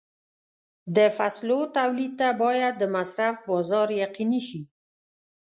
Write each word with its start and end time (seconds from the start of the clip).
د 0.95 0.97
فصلو 1.17 1.59
تولید 1.77 2.11
ته 2.19 2.27
باید 2.41 2.73
د 2.77 2.83
مصرف 2.95 3.35
بازار 3.49 3.87
یقیني 4.03 4.41
شي. 4.47 4.61